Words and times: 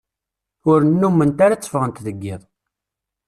Ur 0.71 0.79
nnument 0.83 1.43
ara 1.45 1.55
tteffɣent 1.59 2.03
deg 2.05 2.19
iḍ. 2.33 2.41